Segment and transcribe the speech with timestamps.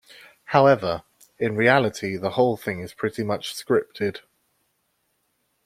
[0.45, 1.03] However,
[1.37, 4.21] in reality the whole thing is pretty much scripted.